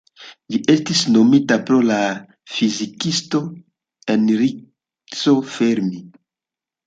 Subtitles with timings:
[0.53, 1.99] Ĝi estis nomita pro la
[2.55, 3.41] fizikisto,
[4.15, 6.01] Enrico Fermi.